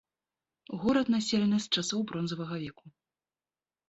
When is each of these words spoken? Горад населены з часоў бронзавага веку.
Горад 0.85 1.11
населены 1.15 1.59
з 1.65 1.79
часоў 1.79 1.99
бронзавага 2.13 2.57
веку. 2.63 2.85